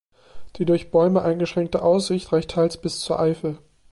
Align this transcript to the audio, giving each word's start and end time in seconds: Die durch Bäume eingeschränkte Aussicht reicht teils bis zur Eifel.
Die 0.55 0.65
durch 0.65 0.89
Bäume 0.89 1.21
eingeschränkte 1.21 1.83
Aussicht 1.83 2.33
reicht 2.33 2.49
teils 2.49 2.75
bis 2.75 3.01
zur 3.01 3.19
Eifel. 3.19 3.59